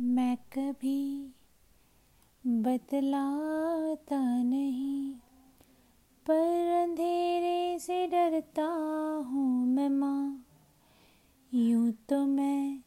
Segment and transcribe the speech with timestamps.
[0.00, 1.32] मैं कभी
[2.44, 5.12] बतलाता नहीं,
[6.26, 8.66] पर अंधेरे से डरता
[9.28, 10.44] हूँ मैं माँ।
[11.52, 12.78] यूँ तो मैं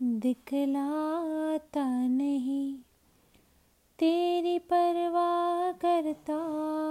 [0.00, 2.74] दिखलाता नहीं,
[3.98, 6.34] तेरी परवाह करता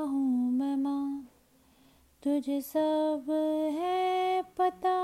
[0.03, 1.27] हूँ मैं माँ।
[2.23, 3.25] तुझे सब
[3.79, 4.97] है पता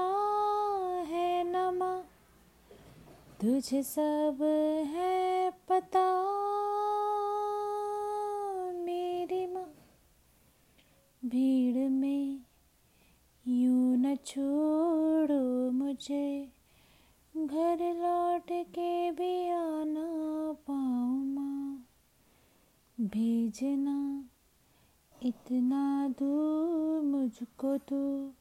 [3.42, 4.38] तुझे सब
[4.88, 6.06] है पता।
[8.72, 9.74] मेरी माँ
[11.26, 12.40] भीड़ में
[13.48, 16.50] यूँ न छोड़ो मुझे।
[17.38, 20.08] घर लौट के भी आना
[20.68, 21.86] पाऊँ माँ।
[23.02, 24.24] भेजना
[25.24, 28.34] इतना दूर मुझको तो।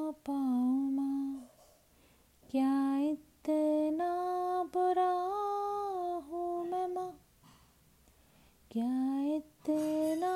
[8.73, 10.35] क्या इतना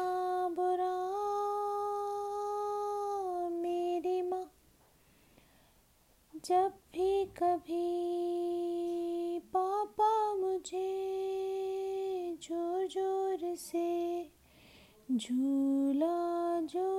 [0.49, 0.95] बुरा
[3.63, 4.51] मेरी माँ?
[6.45, 7.89] जब भी कभी
[9.39, 10.89] पापा मुझे
[12.43, 14.23] ज़ोर ज़ोर से
[15.13, 16.96] झूला झूलाते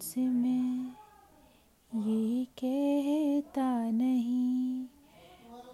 [0.00, 0.96] उनसे मैं
[1.92, 4.84] ये कहता नहीं,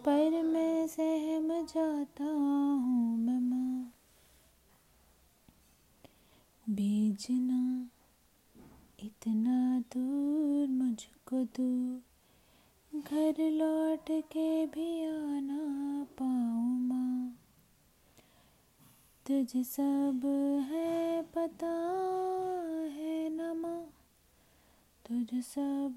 [0.04, 3.92] पर मैं सहम जाता हूँ मैं माँ
[6.66, 7.60] भेजना
[9.06, 9.58] इतना
[9.94, 17.36] दूर, मुझको दूर घर लौट के भी आना पाऊँ माँ।
[19.26, 20.26] तुझे सब
[20.70, 21.74] है पता
[22.96, 23.82] है न माँ
[25.08, 25.96] तुझे सब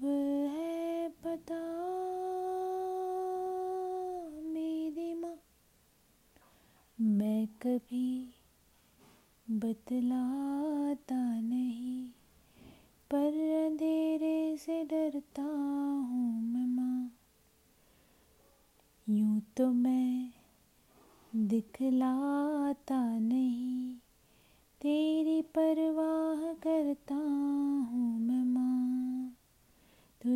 [0.54, 1.58] है पता।
[4.44, 5.34] मेरी माँ,
[6.98, 8.34] मैं कभी
[9.48, 12.04] बतलाता नहीं,
[13.10, 13.32] पर
[13.66, 17.10] अंधेरे से डरता हूँ मैं माँ।
[19.08, 20.30] यूँ तो मैं
[21.36, 23.99] दिखलाता नहीं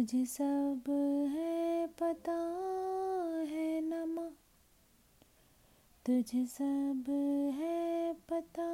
[0.04, 0.84] तुझे सब
[1.34, 2.36] है पता
[3.48, 4.26] है नमा।
[6.06, 7.04] तुझे सब
[7.54, 8.66] है पता